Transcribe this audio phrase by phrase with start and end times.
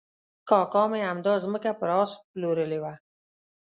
[0.49, 2.93] کاکا مې همدا ځمکه پر آس پلورلې وه.